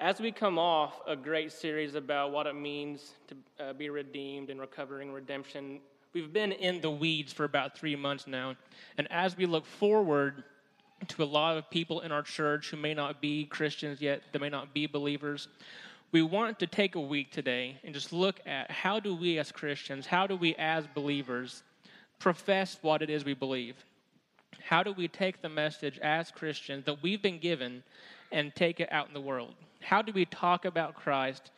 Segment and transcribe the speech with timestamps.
[0.00, 4.48] As we come off a great series about what it means to uh, be redeemed
[4.48, 5.80] and recovering redemption,
[6.12, 8.54] we've been in the weeds for about three months now.
[8.96, 10.44] And as we look forward
[11.08, 14.38] to a lot of people in our church who may not be Christians yet, they
[14.38, 15.48] may not be believers,
[16.12, 19.50] we want to take a week today and just look at how do we as
[19.50, 21.64] Christians, how do we as believers
[22.20, 23.74] profess what it is we believe?
[24.62, 27.82] How do we take the message as Christians that we've been given
[28.30, 29.54] and take it out in the world?
[29.80, 31.50] How do we talk about Christ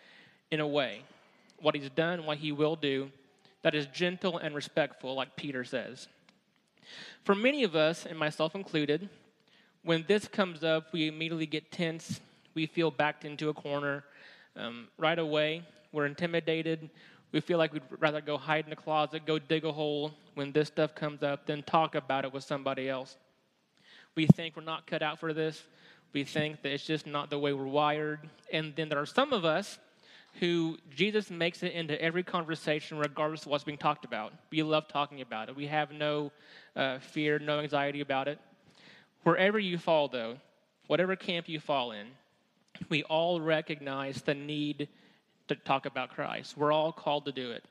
[0.51, 1.03] in a way,
[1.59, 3.11] what he's done, what he will do,
[3.63, 6.09] that is gentle and respectful, like Peter says?
[7.25, 9.09] For many of us, and myself included,
[9.83, 12.21] when this comes up, we immediately get tense.
[12.55, 14.05] We feel backed into a corner
[14.57, 15.63] um, right away.
[15.93, 16.91] We're intimidated.
[17.33, 20.53] We feel like we'd rather go hide in the closet, go dig a hole when
[20.53, 23.17] this stuff comes up, than talk about it with somebody else.
[24.17, 25.63] We think we're not cut out for this.
[26.13, 28.21] We think that it's just not the way we're wired.
[28.53, 29.79] And then there are some of us
[30.39, 34.33] who Jesus makes it into every conversation, regardless of what's being talked about.
[34.51, 35.57] We love talking about it.
[35.57, 36.33] We have no
[36.77, 38.39] uh, fear, no anxiety about it.
[39.23, 40.37] Wherever you fall, though,
[40.87, 42.07] whatever camp you fall in,
[42.89, 44.89] we all recognize the need
[45.49, 46.57] to talk about Christ.
[46.57, 47.65] We're all called to do it.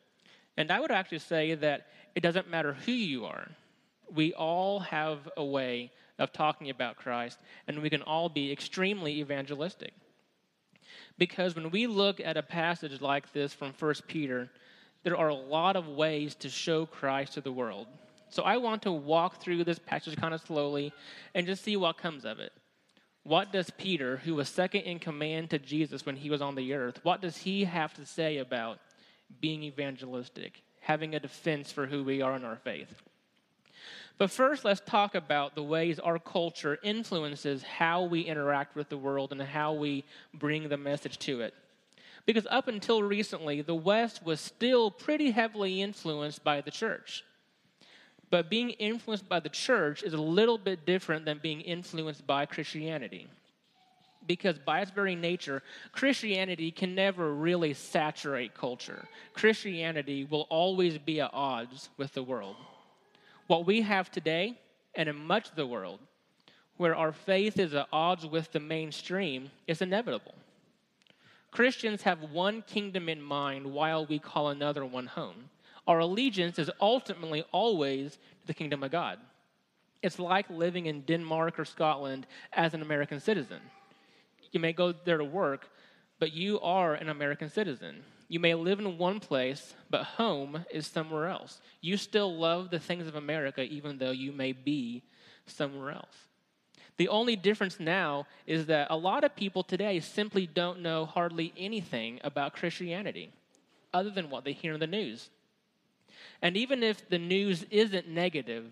[0.57, 3.47] And I would actually say that it doesn't matter who you are,
[4.13, 9.19] we all have a way of talking about Christ, and we can all be extremely
[9.19, 9.93] evangelistic.
[11.17, 14.49] Because when we look at a passage like this from 1 Peter,
[15.03, 17.87] there are a lot of ways to show Christ to the world.
[18.29, 20.93] So I want to walk through this passage kind of slowly
[21.33, 22.51] and just see what comes of it.
[23.23, 26.73] What does Peter, who was second in command to Jesus when he was on the
[26.73, 28.79] earth, what does he have to say about
[29.41, 33.01] being evangelistic, having a defense for who we are in our faith?
[34.19, 38.97] But first, let's talk about the ways our culture influences how we interact with the
[38.97, 40.03] world and how we
[40.33, 41.53] bring the message to it.
[42.25, 47.23] Because up until recently, the West was still pretty heavily influenced by the church.
[48.29, 52.45] But being influenced by the church is a little bit different than being influenced by
[52.45, 53.29] Christianity.
[54.27, 55.63] Because by its very nature,
[55.93, 59.07] Christianity can never really saturate culture.
[59.33, 62.57] Christianity will always be at odds with the world.
[63.49, 64.57] What we have today,
[64.95, 65.99] and in much of the world,
[66.77, 70.35] where our faith is at odds with the mainstream, is inevitable.
[71.51, 75.49] Christians have one kingdom in mind while we call another one home
[75.89, 78.11] our allegiance is ultimately always
[78.41, 79.17] to the kingdom of God.
[80.03, 83.59] It's like living in Denmark or Scotland as an American citizen.
[84.51, 85.67] You may go there to work,
[86.19, 88.03] but you are an American citizen.
[88.29, 91.59] You may live in one place, but home is somewhere else.
[91.81, 95.01] You still love the things of America, even though you may be
[95.47, 96.15] somewhere else.
[96.97, 101.53] The only difference now is that a lot of people today simply don't know hardly
[101.57, 103.31] anything about Christianity
[103.93, 105.29] other than what they hear in the news.
[106.41, 108.65] And even if the news isn't negative,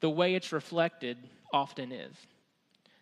[0.00, 1.16] the way it's reflected
[1.52, 2.14] often is.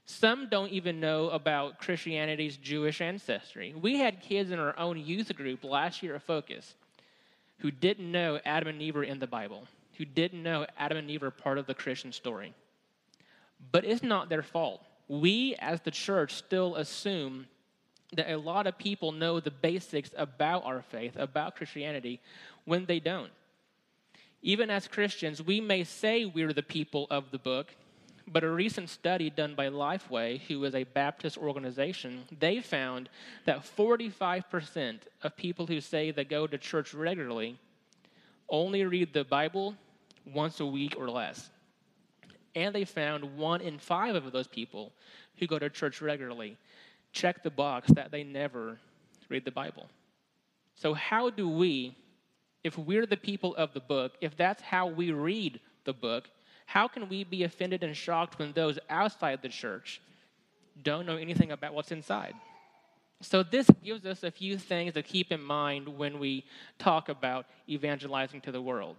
[0.09, 3.75] Some don't even know about Christianity's Jewish ancestry.
[3.79, 6.75] We had kids in our own youth group last year at Focus
[7.59, 9.65] who didn't know Adam and Eve were in the Bible,
[9.99, 12.55] who didn't know Adam and Eve are part of the Christian story.
[13.71, 14.83] But it's not their fault.
[15.09, 17.47] We, as the church, still assume
[18.15, 22.19] that a lot of people know the basics about our faith, about Christianity,
[22.65, 23.31] when they don't.
[24.41, 27.75] Even as Christians, we may say we're the people of the book,
[28.33, 33.09] but a recent study done by Lifeway, who is a Baptist organization, they found
[33.45, 37.59] that 45% of people who say they go to church regularly
[38.49, 39.75] only read the Bible
[40.25, 41.51] once a week or less.
[42.55, 44.93] And they found one in five of those people
[45.39, 46.57] who go to church regularly
[47.13, 48.79] check the box that they never
[49.29, 49.89] read the Bible.
[50.75, 51.97] So, how do we
[52.65, 56.29] if we're the people of the book, if that's how we read the book,
[56.69, 60.03] how can we be offended and shocked when those outside the church
[60.83, 62.35] don't know anything about what's inside?
[63.23, 66.45] So, this gives us a few things to keep in mind when we
[66.79, 68.97] talk about evangelizing to the world.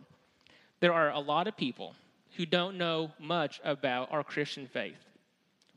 [0.79, 1.93] There are a lot of people
[2.37, 5.05] who don't know much about our Christian faith.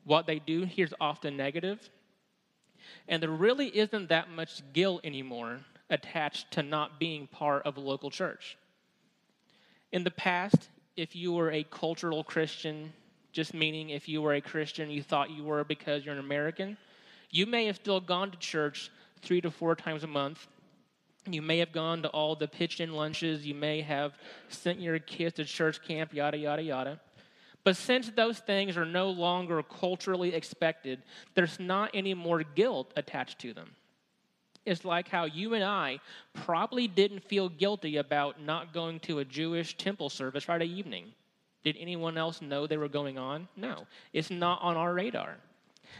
[0.04, 1.90] What they do hear is often negative,
[3.06, 7.80] and there really isn't that much guilt anymore attached to not being part of a
[7.80, 8.56] local church.
[9.92, 12.92] In the past, if you were a cultural Christian,
[13.32, 16.76] just meaning if you were a Christian you thought you were because you're an American,
[17.30, 18.90] you may have still gone to church
[19.22, 20.46] three to four times a month.
[21.30, 23.46] You may have gone to all the pitch in lunches.
[23.46, 24.12] You may have
[24.48, 27.00] sent your kids to church camp, yada, yada, yada.
[27.64, 31.02] But since those things are no longer culturally expected,
[31.34, 33.70] there's not any more guilt attached to them.
[34.64, 35.98] It's like how you and I
[36.34, 41.06] probably didn't feel guilty about not going to a Jewish temple service Friday evening.
[41.64, 43.48] Did anyone else know they were going on?
[43.56, 45.36] No, it's not on our radar.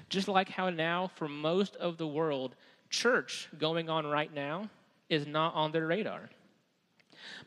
[0.08, 2.54] Just like how now, for most of the world,
[2.88, 4.68] church going on right now
[5.08, 6.30] is not on their radar.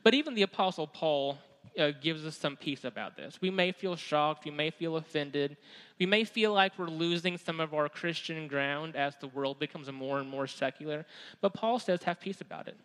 [0.04, 1.38] But even the Apostle Paul
[1.80, 3.39] uh, gives us some peace about this.
[3.42, 5.57] We may feel shocked, we may feel offended,
[6.00, 9.92] we may feel like we're losing some of our Christian ground as the world becomes
[9.92, 11.06] more and more secular,
[11.42, 12.77] but Paul says, have peace about it.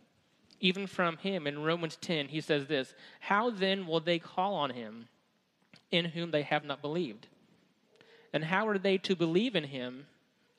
[0.60, 4.70] Even from him in Romans 10, he says this How then will they call on
[4.70, 5.08] him
[5.90, 7.26] in whom they have not believed?
[8.32, 10.06] And how are they to believe in him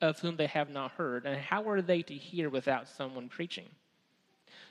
[0.00, 1.24] of whom they have not heard?
[1.24, 3.68] And how are they to hear without someone preaching?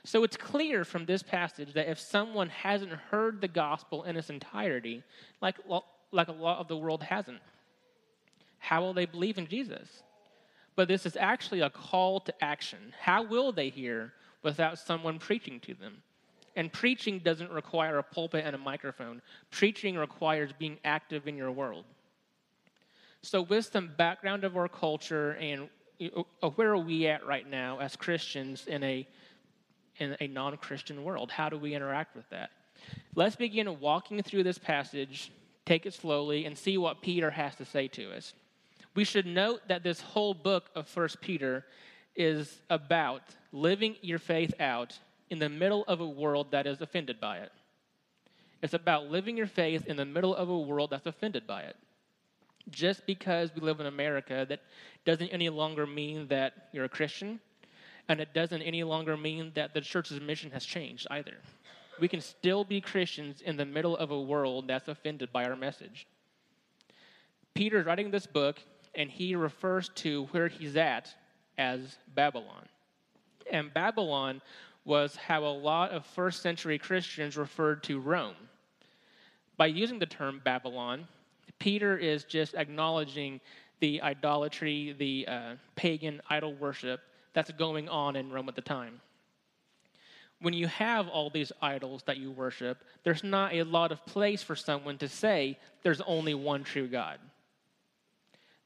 [0.04, 4.30] So it's clear from this passage that if someone hasn't heard the gospel in its
[4.30, 5.02] entirety,
[5.40, 5.56] like,
[6.10, 7.40] like a lot of the world hasn't,
[8.58, 10.02] how will they believe in Jesus?
[10.74, 12.94] But this is actually a call to action.
[13.00, 14.12] How will they hear
[14.42, 16.02] without someone preaching to them?
[16.56, 19.22] And preaching doesn't require a pulpit and a microphone.
[19.50, 21.84] Preaching requires being active in your world.
[23.22, 25.68] So, with some background of our culture and
[26.56, 29.06] where are we at right now as Christians in a
[30.02, 31.30] in a non Christian world?
[31.30, 32.50] How do we interact with that?
[33.14, 35.32] Let's begin walking through this passage,
[35.64, 38.34] take it slowly, and see what Peter has to say to us.
[38.94, 41.64] We should note that this whole book of First Peter
[42.14, 43.22] is about
[43.52, 44.98] living your faith out
[45.30, 47.52] in the middle of a world that is offended by it.
[48.62, 51.76] It's about living your faith in the middle of a world that's offended by it.
[52.70, 54.60] Just because we live in America, that
[55.04, 57.40] doesn't any longer mean that you're a Christian
[58.12, 61.38] and it doesn't any longer mean that the church's mission has changed either.
[61.98, 65.56] We can still be Christians in the middle of a world that's offended by our
[65.56, 66.06] message.
[67.54, 68.60] Peter's writing this book,
[68.94, 71.08] and he refers to where he's at
[71.56, 72.68] as Babylon.
[73.50, 74.42] And Babylon
[74.84, 78.36] was how a lot of first century Christians referred to Rome.
[79.56, 81.08] By using the term Babylon,
[81.58, 83.40] Peter is just acknowledging
[83.80, 87.00] the idolatry, the uh, pagan idol worship
[87.34, 89.00] that's going on in Rome at the time.
[90.40, 94.42] When you have all these idols that you worship, there's not a lot of place
[94.42, 97.18] for someone to say there's only one true God.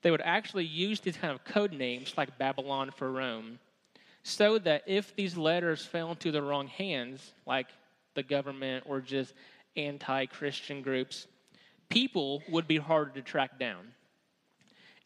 [0.02, 3.58] They would actually use these kind of code names like Babylon for Rome
[4.22, 7.68] so that if these letters fell into the wrong hands, like
[8.14, 9.34] the government or just
[9.76, 11.26] anti Christian groups,
[11.88, 13.86] people would be harder to track down.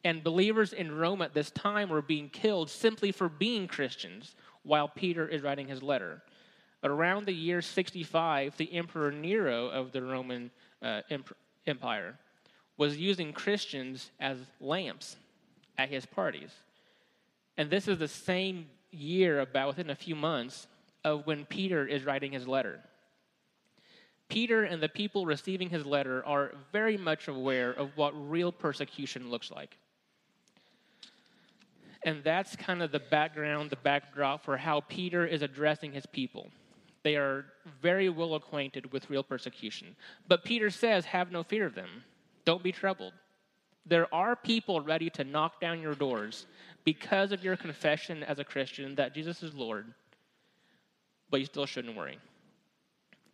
[0.05, 4.89] And believers in Rome at this time were being killed simply for being Christians while
[4.89, 6.23] Peter is writing his letter.
[6.81, 10.51] But Around the year 65, the Emperor Nero of the Roman
[10.81, 11.03] uh,
[11.67, 12.19] Empire
[12.79, 15.17] was using Christians as lamps
[15.77, 16.51] at his parties.
[17.59, 20.67] And this is the same year, about within a few months,
[21.05, 22.81] of when Peter is writing his letter.
[24.29, 29.29] Peter and the people receiving his letter are very much aware of what real persecution
[29.29, 29.77] looks like.
[32.05, 36.51] And that's kind of the background, the backdrop for how Peter is addressing his people.
[37.03, 37.47] They are
[37.83, 39.97] very well acquainted with real persecution.
[40.29, 42.05] But Peter says, Have no fear of them.
[42.45, 43.13] Don't be troubled.
[43.87, 46.47] There are people ready to knock down your doors
[46.85, 49.87] because of your confession as a Christian that Jesus is Lord,
[51.31, 52.19] but you still shouldn't worry.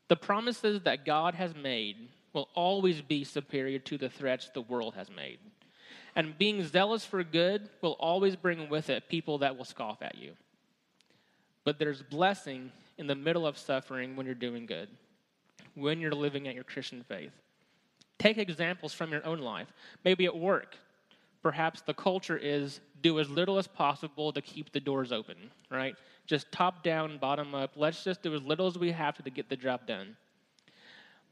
[0.08, 4.94] The promises that God has made will always be superior to the threats the world
[4.94, 5.38] has made.
[6.16, 10.16] And being zealous for good will always bring with it people that will scoff at
[10.16, 10.32] you.
[11.62, 14.88] But there's blessing in the middle of suffering when you're doing good,
[15.74, 17.32] when you're living out your Christian faith.
[18.18, 19.70] Take examples from your own life.
[20.04, 20.76] Maybe at work,
[21.42, 25.36] perhaps the culture is do as little as possible to keep the doors open,
[25.70, 25.96] right?
[26.26, 27.72] Just top down, bottom up.
[27.76, 30.16] Let's just do as little as we have to to get the job done.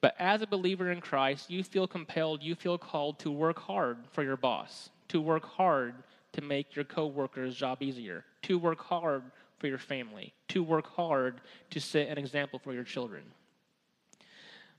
[0.04, 3.96] But as a believer in Christ, you feel compelled, you feel called to work hard
[4.12, 5.94] for your boss, to work hard
[6.34, 9.22] to make your coworker's job easier, to work hard
[9.56, 13.22] for your family, to work hard to set an example for your children.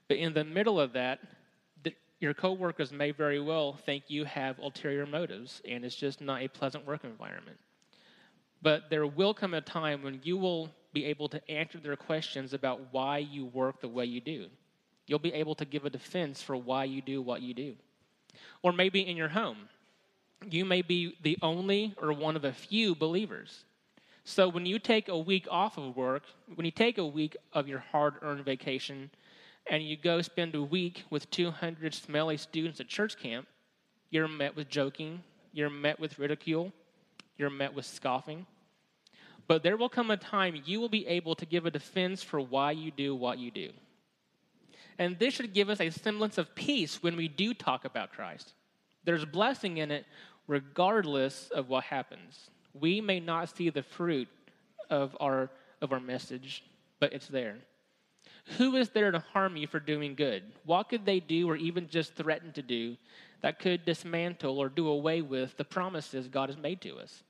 [0.08, 1.22] But in the middle of that,
[1.82, 6.44] the, your coworkers may very well think you have ulterior motives, and it's just not
[6.44, 7.58] a pleasant work environment.
[8.62, 12.54] But there will come a time when you will be able to answer their questions
[12.54, 14.50] about why you work the way you do.
[15.08, 17.76] You'll be able to give a defense for why you do what you do.
[18.62, 19.70] Or maybe in your home,
[20.50, 23.66] you may be the only or one of a few believers.
[24.24, 26.24] So when you take a week off of work,
[26.56, 29.12] when you take a week of your hard earned vacation,
[29.68, 33.48] and you go spend a week with 200 smelly students at church camp,
[34.10, 36.72] you're met with joking, you're met with ridicule,
[37.38, 38.46] you're met with scoffing.
[39.48, 42.40] But there will come a time you will be able to give a defense for
[42.40, 43.70] why you do what you do.
[44.98, 48.54] And this should give us a semblance of peace when we do talk about Christ.
[49.04, 50.06] There's blessing in it
[50.48, 52.50] regardless of what happens.
[52.74, 54.28] We may not see the fruit
[54.90, 55.50] of our,
[55.82, 56.64] of our message,
[57.00, 57.58] but it's there.
[58.58, 60.44] Who is there to harm you for doing good?
[60.66, 62.96] What could they do or even just threaten to do
[63.42, 67.24] that could dismantle or do away with the promises God has made to us?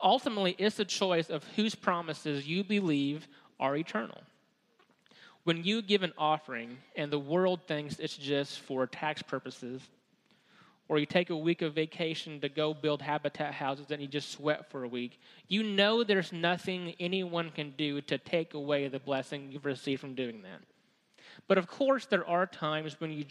[0.00, 3.26] Ultimately, it's a choice of whose promises you believe
[3.58, 4.18] are eternal.
[5.46, 9.80] When you give an offering and the world thinks it's just for tax purposes,
[10.88, 14.32] or you take a week of vacation to go build habitat houses and you just
[14.32, 18.98] sweat for a week, you know there's nothing anyone can do to take away the
[18.98, 20.62] blessing you've received from doing that.
[21.46, 23.24] But of course, there are times when you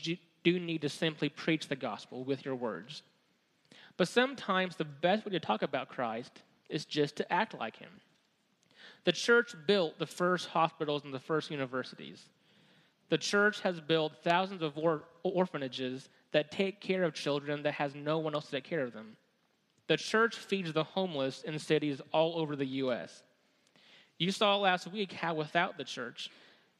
[0.45, 3.03] do need to simply preach the gospel with your words.
[3.97, 7.91] But sometimes the best way to talk about Christ is just to act like him.
[9.05, 12.25] The church built the first hospitals and the first universities.
[13.09, 17.93] The church has built thousands of or- orphanages that take care of children that has
[17.95, 19.15] no one else to take care of them.
[19.87, 23.21] The church feeds the homeless in cities all over the U.S.
[24.17, 26.31] You saw last week how, without the church,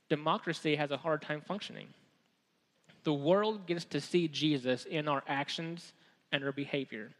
[0.10, 1.88] democracy has a hard time functioning.
[3.04, 5.94] The world gets to see Jesus in our actions
[6.32, 7.12] and our behavior.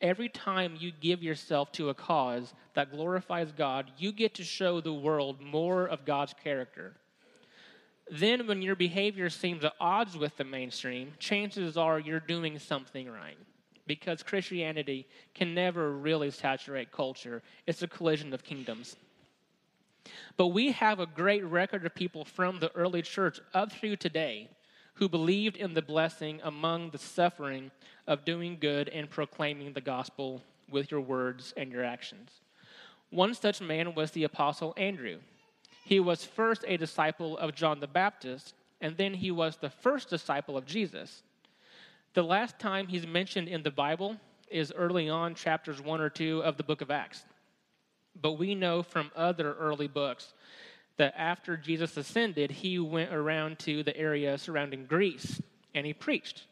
[0.00, 4.80] Every time you give yourself to a cause that glorifies God, you get to show
[4.80, 6.94] the world more of God's character.
[8.10, 13.10] Then, when your behavior seems at odds with the mainstream, chances are you're doing something
[13.10, 13.36] right.
[13.86, 18.96] Because Christianity can never really saturate culture, it's a collision of kingdoms.
[20.36, 24.48] But we have a great record of people from the early church up through today
[24.98, 27.70] who believed in the blessing among the suffering
[28.06, 32.40] of doing good and proclaiming the gospel with your words and your actions.
[33.10, 35.18] One such man was the Apostle Andrew.
[35.84, 40.10] He was first a disciple of John the Baptist, and then he was the first
[40.10, 41.22] disciple of Jesus.
[42.14, 44.16] The last time he's mentioned in the Bible
[44.50, 47.22] is early on, chapters 1 or 2 of the book of Acts.
[48.20, 50.32] But we know from other early books
[50.98, 55.40] that after Jesus ascended, he went around to the area surrounding Greece
[55.74, 56.44] and he preached.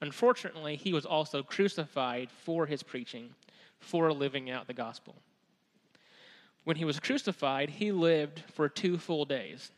[0.00, 3.30] Unfortunately, he was also crucified for his preaching,
[3.78, 5.16] for living out the gospel.
[6.64, 9.70] When he was crucified, he lived for two full days,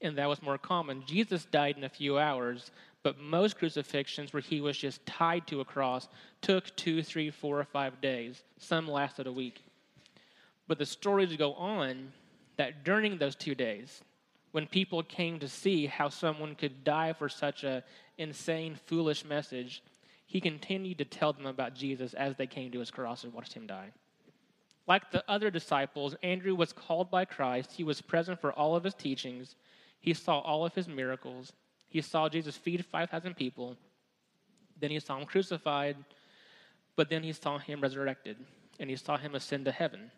[0.00, 1.04] and that was more common.
[1.06, 2.70] Jesus died in a few hours,
[3.02, 6.08] but most crucifixions where he was just tied to a cross
[6.40, 8.42] took two, three, four, or five days.
[8.58, 9.62] Some lasted a week.
[10.66, 12.12] But the stories go on
[12.56, 14.02] that during those two days,
[14.52, 17.82] when people came to see how someone could die for such a
[18.18, 19.82] insane, foolish message,
[20.26, 23.52] he continued to tell them about Jesus as they came to his cross and watched
[23.52, 23.90] him die.
[24.86, 27.72] Like the other disciples, Andrew was called by Christ.
[27.72, 29.56] He was present for all of his teachings.
[30.00, 31.52] He saw all of his miracles.
[31.88, 33.76] He saw Jesus feed 5,000 people.
[34.78, 35.96] Then he saw him crucified,
[36.96, 38.36] but then he saw him resurrected,
[38.78, 40.10] and he saw him ascend to heaven.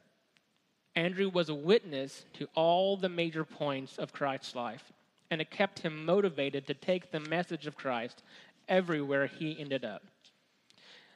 [0.97, 4.93] Andrew was a witness to all the major points of Christ's life,
[5.31, 8.23] and it kept him motivated to take the message of Christ
[8.67, 10.03] everywhere he ended up.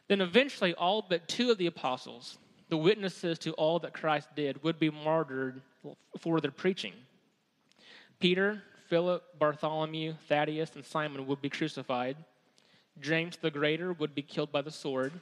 [0.06, 2.36] Then eventually, all but two of the apostles,
[2.68, 5.62] the witnesses to all that Christ did, would be martyred
[6.18, 6.92] for their preaching.
[8.18, 12.18] Peter, Philip, Bartholomew, Thaddeus, and Simon would be crucified.
[13.00, 15.12] James the Greater would be killed by the sword.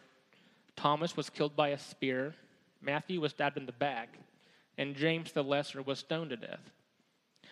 [0.75, 2.35] Thomas was killed by a spear.
[2.83, 4.19] Matthew was stabbed in the back
[4.79, 6.71] and James the Lesser was stoned to death.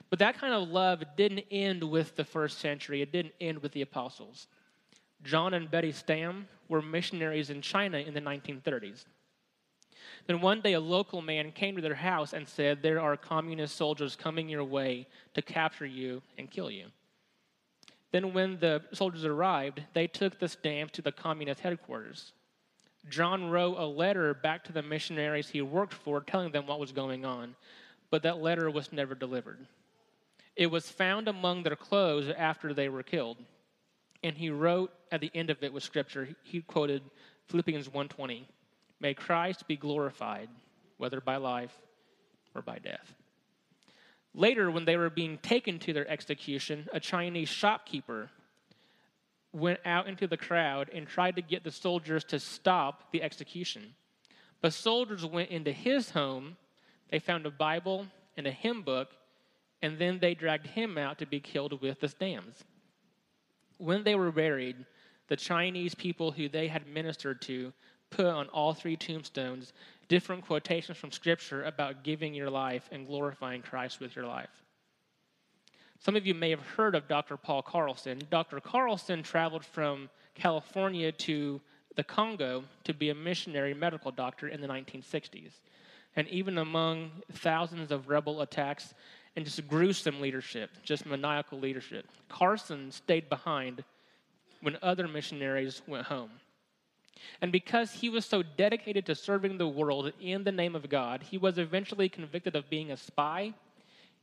[0.09, 3.73] But that kind of love didn't end with the first century, it didn't end with
[3.73, 4.47] the apostles.
[5.23, 9.05] John and Betty Stam were missionaries in China in the 1930s.
[10.27, 13.77] Then one day, a local man came to their house and said, There are communist
[13.77, 16.87] soldiers coming your way to capture you and kill you.
[18.13, 22.33] Then, when the soldiers arrived, they took the Stams to the communist headquarters.
[23.09, 26.93] John wrote a letter back to the missionaries he worked for, telling them what was
[26.93, 27.55] going on,
[28.11, 29.67] but that letter was never delivered.
[30.57, 33.39] It was found among their clothes after they were killed.
[34.23, 37.03] And he wrote at the end of it with scripture, he quoted
[37.49, 38.47] Philippians 1:20,
[38.99, 40.49] "May Christ be glorified,
[40.97, 41.77] whether by life
[42.55, 43.15] or by death."
[44.35, 48.31] Later, when they were being taken to their execution, a Chinese shopkeeper
[49.57, 53.95] went out into the crowd and tried to get the soldiers to stop the execution.
[54.61, 56.57] But soldiers went into his home,
[57.11, 59.09] they found a Bible and a hymn book,
[59.81, 62.65] and then they dragged him out to be killed with the Stams.
[63.79, 64.85] When they were buried,
[65.29, 67.73] the Chinese people who they had ministered to
[68.11, 69.73] put on all three tombstones
[70.09, 74.66] different quotations from Scripture about giving your life and glorifying Christ with your life.
[75.99, 77.37] Some of you may have heard of Dr.
[77.37, 78.21] Paul Carlson.
[78.31, 78.61] Dr.
[78.61, 81.61] Carlson traveled from California to
[81.97, 85.53] the Congo to be a missionary medical doctor in the 1960s.
[86.15, 88.95] And even among thousands of rebel attacks
[89.35, 93.83] and just gruesome leadership, just maniacal leadership, Carlson stayed behind
[94.61, 96.31] when other missionaries went home.
[97.41, 101.23] And because he was so dedicated to serving the world in the name of God,
[101.23, 103.55] he was eventually convicted of being a spy,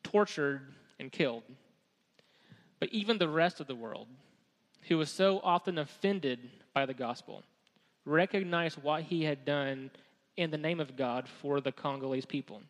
[0.04, 0.62] tortured,
[1.00, 1.44] and killed.
[2.80, 4.08] But even the rest of the world,
[4.88, 6.40] who was so often offended
[6.74, 7.44] by the gospel,
[8.06, 9.92] recognized what he had done
[10.36, 12.62] in the name of God for the Congolese people.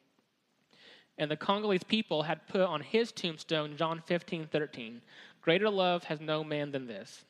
[1.17, 5.01] And the Congolese people had put on his tombstone John 15, 13,
[5.41, 7.25] Greater love has no man than this,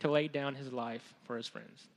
[0.00, 1.88] to lay down his life for his friends.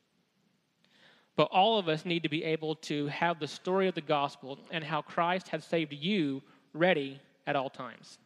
[1.36, 4.60] But all of us need to be able to have the story of the gospel
[4.70, 6.42] and how Christ has saved you
[6.74, 8.18] ready at all times.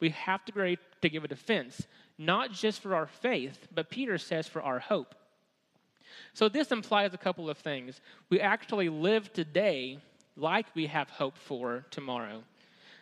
[0.00, 1.86] We have to be ready to give a defense,
[2.18, 5.14] not just for our faith, but Peter says for our hope.
[6.32, 8.00] So this implies a couple of things.
[8.28, 9.98] We actually live today
[10.36, 12.42] like we have hope for tomorrow.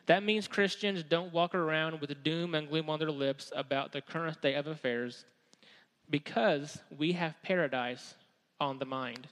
[0.06, 4.00] That means Christians don't walk around with doom and gloom on their lips about the
[4.00, 5.24] current state of affairs
[6.10, 8.14] because we have paradise
[8.60, 9.28] on the mind.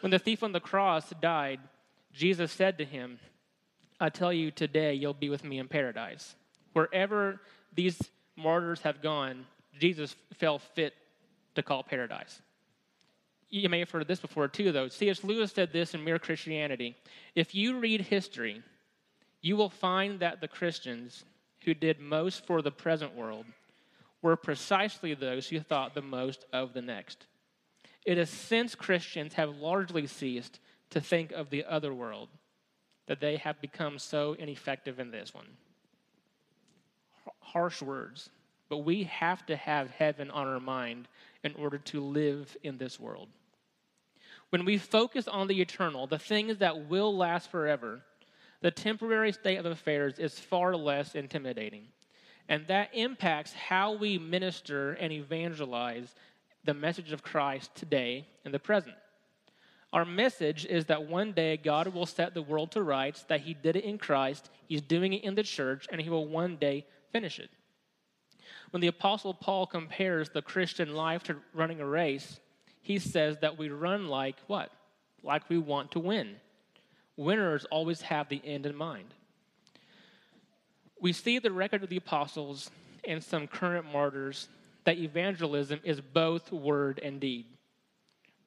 [0.00, 1.60] When the thief on the cross died,
[2.12, 3.18] Jesus said to him,
[4.00, 6.34] I tell you today, you'll be with me in paradise.
[6.72, 7.40] Wherever
[7.74, 7.98] these
[8.36, 9.46] martyrs have gone,
[9.78, 10.94] Jesus fell fit
[11.54, 12.40] to call paradise.
[13.50, 14.88] You may have heard this before too, though.
[14.88, 15.24] C.S.
[15.24, 16.96] Lewis said this in Mere Christianity.
[17.34, 18.62] If you read history,
[19.40, 21.24] you will find that the Christians
[21.64, 23.46] who did most for the present world
[24.22, 27.26] were precisely those who thought the most of the next.
[28.04, 32.28] It is since Christians have largely ceased to think of the other world
[33.08, 35.46] that they have become so ineffective in this one.
[37.40, 38.30] Harsh words,
[38.68, 41.08] but we have to have heaven on our mind
[41.42, 43.28] in order to live in this world.
[44.50, 48.02] When we focus on the eternal, the things that will last forever,
[48.60, 51.88] the temporary state of affairs is far less intimidating.
[52.48, 56.14] And that impacts how we minister and evangelize
[56.64, 58.96] the message of Christ today in the present.
[59.92, 63.54] Our message is that one day God will set the world to rights, that He
[63.54, 66.86] did it in Christ, He's doing it in the church, and He will one day
[67.10, 67.50] finish it.
[68.70, 72.38] When the Apostle Paul compares the Christian life to running a race,
[72.82, 74.70] he says that we run like what?
[75.22, 76.36] Like we want to win.
[77.16, 79.14] Winners always have the end in mind.
[81.00, 82.70] We see the record of the apostles
[83.04, 84.48] and some current martyrs
[84.84, 87.46] that evangelism is both word and deed.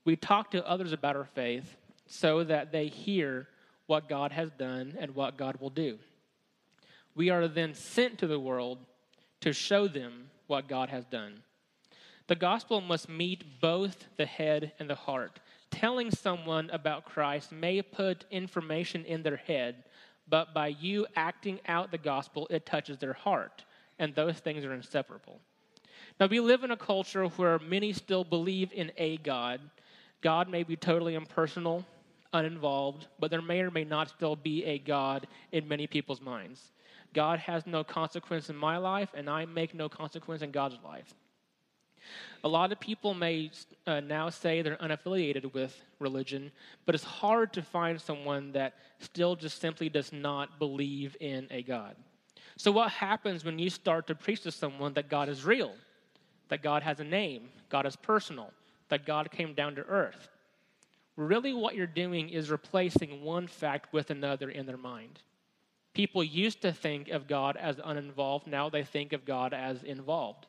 [0.06, 3.48] We talk to others about our faith so that they hear
[3.86, 5.98] what God has done and what God will do.
[7.16, 8.80] We are then sent to the world
[9.42, 11.44] to show them what God has done.
[12.28, 15.40] The gospel must meet both the head and the heart.
[15.70, 19.84] Telling someone about Christ may put information in their head,
[20.28, 23.66] but by you acting out the gospel, it touches their heart,
[24.00, 25.40] and those things are inseparable.
[26.20, 29.60] Now, we live in a culture where many still believe in a God.
[30.22, 31.86] God may be totally impersonal,
[32.34, 36.72] uninvolved, but there may or may not still be a God in many people's minds.
[37.14, 41.14] God has no consequence in my life, and I make no consequence in God's life.
[42.44, 43.52] A lot of people may
[43.86, 46.52] uh, now say they're unaffiliated with religion,
[46.86, 51.62] but it's hard to find someone that still just simply does not believe in a
[51.62, 51.96] God.
[52.58, 55.74] So, what happens when you start to preach to someone that God is real,
[56.50, 58.52] that God has a name, God is personal,
[58.92, 60.30] that God came down to earth?
[61.18, 65.20] Really, what you're doing is replacing one fact with another in their mind.
[65.94, 70.46] People used to think of God as uninvolved, now they think of God as involved.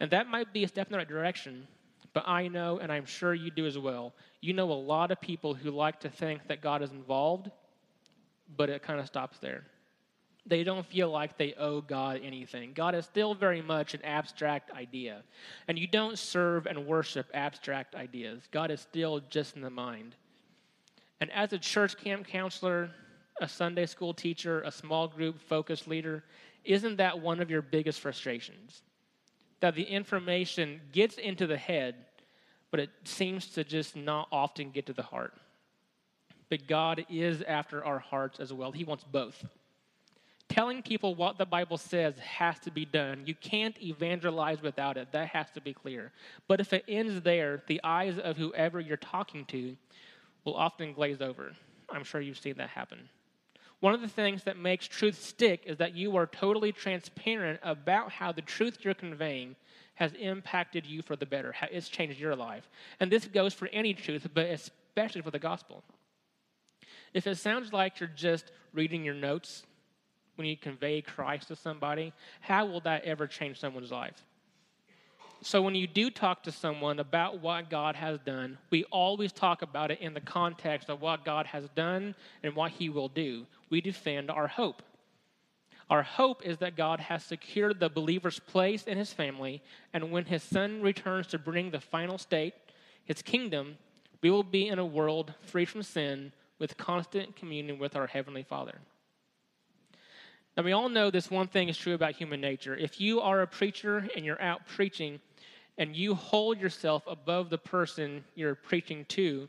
[0.00, 1.66] And that might be a step in the right direction,
[2.14, 5.20] but I know, and I'm sure you do as well, you know a lot of
[5.20, 7.50] people who like to think that God is involved,
[8.56, 9.64] but it kind of stops there.
[10.44, 12.72] They don't feel like they owe God anything.
[12.74, 15.22] God is still very much an abstract idea.
[15.68, 18.42] And you don't serve and worship abstract ideas.
[18.50, 20.16] God is still just in the mind.
[21.20, 22.90] And as a church camp counselor,
[23.40, 26.24] a Sunday school teacher, a small group focus leader,
[26.64, 28.82] isn't that one of your biggest frustrations?
[29.60, 31.94] That the information gets into the head,
[32.72, 35.34] but it seems to just not often get to the heart.
[36.50, 38.72] But God is after our hearts as well.
[38.72, 39.44] He wants both.
[40.52, 43.22] Telling people what the Bible says has to be done.
[43.24, 45.10] You can't evangelize without it.
[45.12, 46.12] That has to be clear.
[46.46, 49.74] But if it ends there, the eyes of whoever you're talking to
[50.44, 51.52] will often glaze over.
[51.88, 53.08] I'm sure you've seen that happen.
[53.80, 58.12] One of the things that makes truth stick is that you are totally transparent about
[58.12, 59.56] how the truth you're conveying
[59.94, 62.68] has impacted you for the better, how it's changed your life.
[63.00, 65.82] And this goes for any truth, but especially for the gospel.
[67.14, 69.62] If it sounds like you're just reading your notes
[70.36, 74.24] when you convey Christ to somebody, how will that ever change someone's life?
[75.44, 79.62] So, when you do talk to someone about what God has done, we always talk
[79.62, 82.14] about it in the context of what God has done
[82.44, 83.46] and what He will do.
[83.68, 84.82] We defend our hope.
[85.90, 90.26] Our hope is that God has secured the believer's place in His family, and when
[90.26, 92.54] His Son returns to bring the final state,
[93.04, 93.78] His kingdom,
[94.22, 98.44] we will be in a world free from sin with constant communion with our Heavenly
[98.44, 98.78] Father.
[100.56, 102.76] Now, we all know this one thing is true about human nature.
[102.76, 105.20] If you are a preacher and you're out preaching,
[105.78, 109.48] and you hold yourself above the person you're preaching to,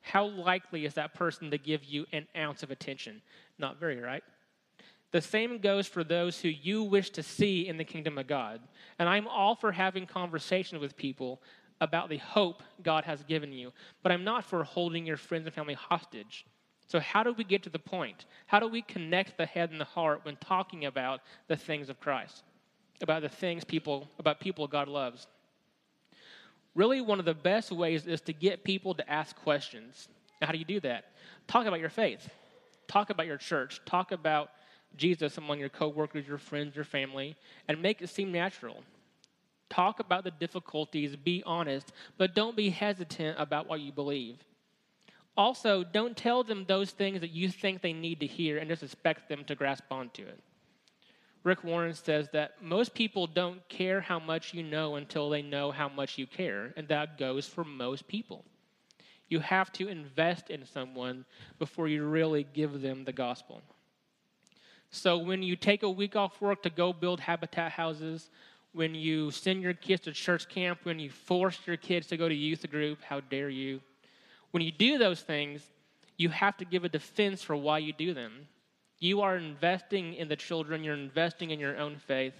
[0.00, 3.20] how likely is that person to give you an ounce of attention?
[3.58, 4.22] Not very, right?
[5.10, 8.60] The same goes for those who you wish to see in the kingdom of God.
[8.98, 11.42] And I'm all for having conversations with people
[11.80, 15.54] about the hope God has given you, but I'm not for holding your friends and
[15.54, 16.46] family hostage.
[16.86, 18.26] So, how do we get to the point?
[18.46, 21.98] How do we connect the head and the heart when talking about the things of
[21.98, 22.44] Christ,
[23.00, 25.26] about the things people, about people God loves?
[26.76, 30.08] really one of the best ways is to get people to ask questions.
[30.40, 31.06] How do you do that?
[31.48, 32.28] Talk about your faith.
[32.86, 33.80] Talk about your church.
[33.86, 34.50] Talk about
[34.96, 37.34] Jesus among your coworkers, your friends, your family,
[37.66, 38.84] and make it seem natural.
[39.68, 44.36] Talk about the difficulties, be honest, but don't be hesitant about what you believe.
[45.36, 48.82] Also, don't tell them those things that you think they need to hear and just
[48.82, 50.42] expect them to grasp onto it.
[51.44, 55.70] Rick Warren says that most people don't care how much you know until they know
[55.70, 58.44] how much you care, and that goes for most people.
[59.28, 61.24] You have to invest in someone
[61.58, 63.62] before you really give them the gospel.
[64.90, 68.30] So, when you take a week off work to go build habitat houses,
[68.72, 72.28] when you send your kids to church camp, when you force your kids to go
[72.28, 73.80] to youth group, how dare you?
[74.56, 75.60] When you do those things,
[76.16, 78.48] you have to give a defense for why you do them.
[78.98, 82.32] You are investing in the children, you're investing in your own faith.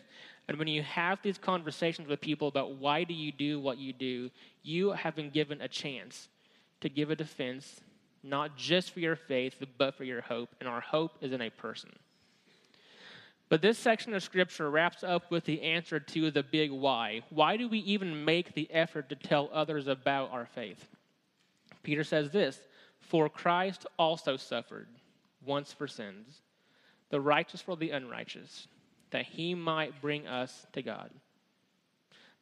[0.48, 3.92] And when you have these conversations with people about why do you do what you
[3.92, 4.30] do,
[4.62, 6.30] you have been given a chance
[6.80, 7.82] to give a defense,
[8.22, 10.48] not just for your faith, but for your hope.
[10.58, 11.90] And our hope is in a person.
[13.50, 17.20] But this section of scripture wraps up with the answer to the big why.
[17.28, 20.95] Why do we even make the effort to tell others about our faith?
[21.86, 22.60] Peter says this
[22.98, 24.88] For Christ also suffered
[25.40, 26.42] once for sins
[27.10, 28.66] the righteous for the unrighteous,
[29.10, 31.08] that he might bring us to God.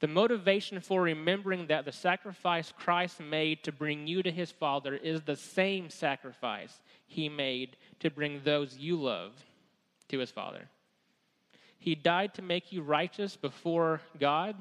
[0.00, 4.96] The motivation for remembering that the sacrifice Christ made to bring you to his Father
[4.96, 9.32] is the same sacrifice he made to bring those you love
[10.08, 10.70] to his Father.
[11.78, 14.56] He died to make you righteous before God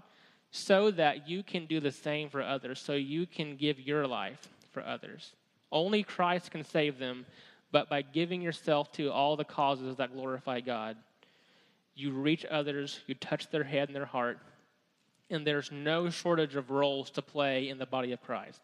[0.52, 4.50] so that you can do the same for others, so you can give your life
[4.74, 5.34] for others.
[5.72, 7.26] Only Christ can save them,
[7.72, 10.98] but by giving yourself to all the causes that glorify God,
[11.96, 14.40] you reach others, you touch their head and their heart,
[15.30, 18.62] and there's no shortage of roles to play in the body of Christ.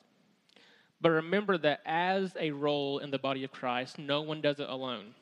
[1.02, 4.70] But remember that as a role in the body of Christ, no one does it
[4.70, 5.14] alone.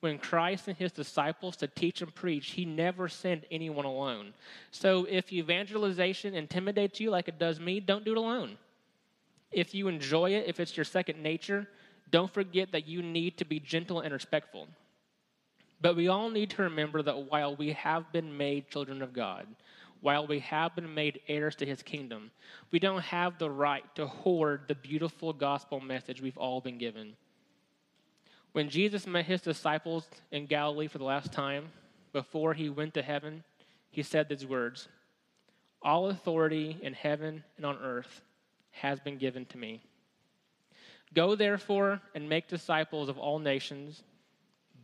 [0.00, 4.34] When Christ and his disciples to teach and preach, he never sent anyone alone.
[4.70, 8.58] So if evangelization intimidates you like it does me, don't do it alone.
[9.52, 11.66] If you enjoy it, if it's your second nature,
[12.10, 14.68] don't forget that you need to be gentle and respectful.
[15.80, 19.46] But we all need to remember that while we have been made children of God,
[20.00, 22.30] while we have been made heirs to his kingdom,
[22.70, 27.14] we don't have the right to hoard the beautiful gospel message we've all been given.
[28.52, 31.66] When Jesus met his disciples in Galilee for the last time,
[32.12, 33.44] before he went to heaven,
[33.90, 34.88] he said these words
[35.82, 38.22] All authority in heaven and on earth
[38.80, 39.82] has been given to me.
[41.14, 44.02] Go therefore and make disciples of all nations,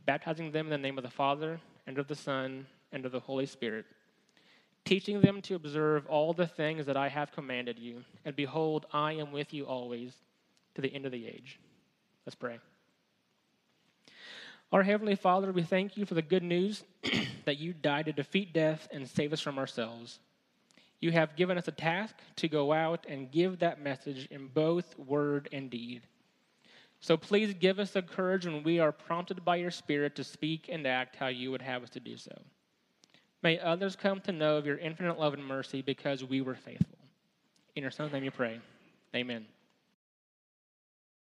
[0.06, 3.20] baptizing them in the name of the Father, and of the Son, and of the
[3.20, 3.84] Holy Spirit,
[4.84, 8.04] teaching them to observe all the things that I have commanded you.
[8.24, 10.14] And behold, I am with you always
[10.74, 11.58] to the end of the age.
[12.24, 12.58] Let's pray.
[14.72, 16.82] Our Heavenly Father, we thank you for the good news
[17.44, 20.18] that you died to defeat death and save us from ourselves.
[21.02, 24.96] You have given us a task to go out and give that message in both
[24.96, 26.02] word and deed.
[27.00, 30.68] So please give us the courage when we are prompted by your Spirit to speak
[30.70, 32.30] and act how you would have us to do so.
[33.42, 36.98] May others come to know of your infinite love and mercy because we were faithful.
[37.74, 38.60] In your son's name you pray.
[39.16, 39.44] Amen.